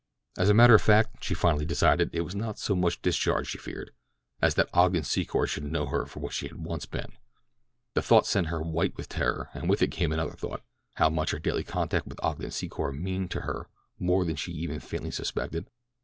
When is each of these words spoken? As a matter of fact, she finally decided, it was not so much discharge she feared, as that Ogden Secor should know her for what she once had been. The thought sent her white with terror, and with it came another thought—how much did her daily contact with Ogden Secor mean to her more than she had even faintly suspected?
As 0.35 0.49
a 0.49 0.55
matter 0.55 0.73
of 0.73 0.81
fact, 0.81 1.23
she 1.23 1.35
finally 1.35 1.63
decided, 1.63 2.09
it 2.11 2.21
was 2.21 2.33
not 2.33 2.57
so 2.57 2.75
much 2.75 3.03
discharge 3.03 3.47
she 3.49 3.59
feared, 3.59 3.91
as 4.41 4.55
that 4.55 4.67
Ogden 4.73 5.03
Secor 5.03 5.47
should 5.47 5.71
know 5.71 5.85
her 5.85 6.07
for 6.07 6.21
what 6.21 6.33
she 6.33 6.51
once 6.55 6.85
had 6.85 6.89
been. 6.89 7.17
The 7.93 8.01
thought 8.01 8.25
sent 8.25 8.47
her 8.47 8.63
white 8.63 8.97
with 8.97 9.07
terror, 9.09 9.51
and 9.53 9.69
with 9.69 9.83
it 9.83 9.91
came 9.91 10.11
another 10.11 10.31
thought—how 10.31 11.09
much 11.11 11.29
did 11.29 11.35
her 11.35 11.39
daily 11.41 11.63
contact 11.63 12.07
with 12.07 12.19
Ogden 12.23 12.49
Secor 12.49 12.97
mean 12.99 13.27
to 13.27 13.41
her 13.41 13.67
more 13.99 14.25
than 14.25 14.35
she 14.37 14.53
had 14.53 14.57
even 14.61 14.79
faintly 14.79 15.11
suspected? 15.11 15.67